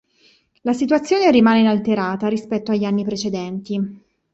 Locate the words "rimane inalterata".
1.29-2.27